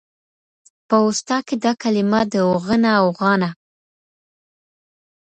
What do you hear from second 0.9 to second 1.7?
اوستا کي